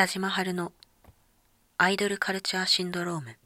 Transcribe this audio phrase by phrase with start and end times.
[0.00, 0.72] 北島春の
[1.76, 3.36] アイドルカルチャーシンドローム。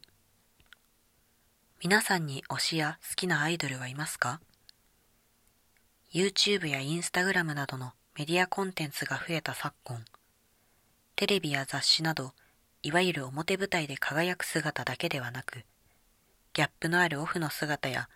[1.83, 4.39] 皆さんに推しや好きなアイドルはいますか
[6.13, 10.05] ?YouTube や Instagram などのメディアコンテンツが増えた昨今。
[11.17, 12.31] テレビや雑誌など
[12.83, 15.65] いわゆる表舞台で輝く姿だけではなく
[16.53, 18.07] ギャップのあるオフの姿や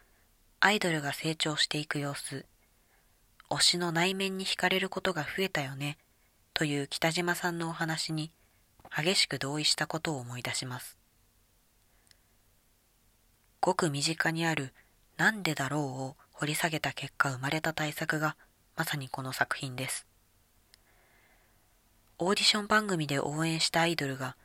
[0.62, 2.46] アイドルが成長していく様子
[3.50, 5.98] 推しの内面に惹かれることが増えたよね。
[6.60, 8.34] という北島さんのお話に
[8.94, 10.98] 激しく同意したことを思い出します。
[13.62, 14.74] ごく身近にある
[15.16, 18.36] なんでだろうを掘り下げた結果生まれた対策が
[18.76, 20.06] まさにこの作品です。
[22.18, 24.36] オーディション番組で応援したアイドルが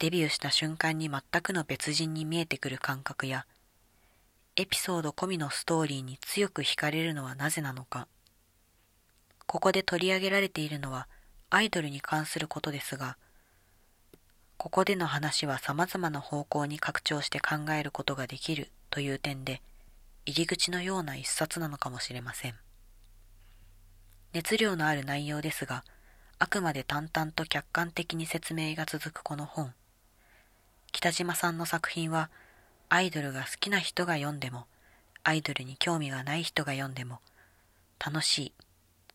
[0.00, 3.44] デビューした瞬間に全くの別人に見えてくる感覚や
[4.56, 8.08] エピソード込みのストーリーに強く惹かれるのはなぜなのか
[9.44, 11.06] ここで取り上げられているのは
[11.50, 13.16] アイドルに関することですが、
[14.58, 19.62] ここでの話は様々な方向に拡張して考えることができるという点で、
[20.26, 22.54] 入り口のような一冊なのかもしれません。
[24.34, 25.84] 熱量のある内容ですが、
[26.38, 29.72] あくまで淡々と客観的に説明が続くこの本。
[30.92, 32.28] 北島さんの作品は、
[32.90, 34.66] アイドルが好きな人が読んでも、
[35.24, 37.20] アイドルに興味がない人が読んでも、
[38.04, 38.52] 楽しい、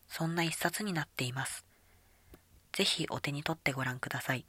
[0.08, 1.64] そんな一冊になっています。
[2.74, 4.46] ぜひお手に取ってご覧ください。